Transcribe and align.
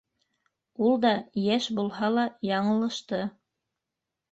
Ул 0.87 0.97
да 1.03 1.11
йәш 1.43 1.69
булһа 1.81 2.11
ла 2.15 2.25
яңылышты. 2.55 3.23